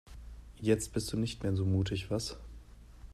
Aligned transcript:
Jetzt 0.59 0.93
bist 0.93 1.13
du 1.13 1.17
nicht 1.19 1.43
mehr 1.43 1.55
so 1.55 1.63
mutig, 1.63 2.09
was? 2.09 2.35